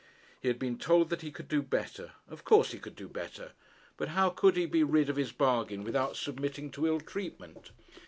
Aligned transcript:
He 0.41 0.47
had 0.47 0.57
been 0.57 0.79
told 0.79 1.11
that 1.11 1.21
he 1.21 1.29
could 1.29 1.47
do 1.47 1.61
better. 1.61 2.13
Of 2.27 2.43
course 2.43 2.71
he 2.71 2.79
could 2.79 2.95
do 2.95 3.07
better. 3.07 3.51
But 3.97 4.07
how 4.07 4.31
could 4.31 4.57
he 4.57 4.65
be 4.65 4.83
rid 4.83 5.11
of 5.11 5.15
his 5.15 5.31
bargain 5.31 5.83
without 5.83 6.17
submitting 6.17 6.71
to 6.71 6.87
ill 6.87 7.01
treatment? 7.01 7.69